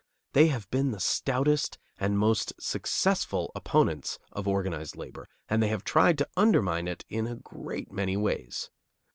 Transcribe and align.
They 0.33 0.47
have 0.47 0.67
been 0.71 0.89
the 0.89 0.99
stoutest 0.99 1.77
and 1.99 2.17
most 2.17 2.53
successful 2.59 3.51
opponents 3.53 4.17
of 4.31 4.47
organized 4.47 4.95
labor, 4.95 5.27
and 5.47 5.61
they 5.61 5.67
have 5.67 5.83
tried 5.83 6.17
to 6.17 6.29
undermine 6.35 6.87
it 6.87 7.05
in 7.07 7.27
a 7.27 7.35
great 7.35 7.91
many 7.91 8.17
ways. 8.17 8.71